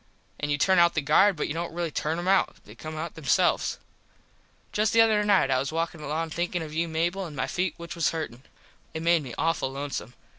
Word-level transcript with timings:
An 0.39 0.49
you 0.49 0.57
turn 0.57 0.79
out 0.79 0.95
the 0.95 1.01
guard 1.03 1.35
but 1.35 1.47
you 1.47 1.53
dont 1.53 1.71
really 1.75 1.91
turn 1.91 2.17
em 2.17 2.27
out. 2.27 2.55
They 2.65 2.73
come 2.73 2.97
out 2.97 3.13
them 3.13 3.25
selves. 3.25 3.77
Just 4.71 4.93
the 4.93 5.01
other 5.01 5.23
night 5.23 5.51
I 5.51 5.59
was 5.59 5.71
walkin 5.71 6.01
along 6.01 6.31
thinkin 6.31 6.63
of 6.63 6.73
you 6.73 6.87
Mable 6.87 7.27
an 7.27 7.35
my 7.35 7.45
feet 7.45 7.75
which 7.77 7.93
was 7.93 8.09
hurtin. 8.09 8.41
It 8.95 9.03
made 9.03 9.21
me 9.21 9.35
awful 9.37 9.71
lonesome. 9.71 10.15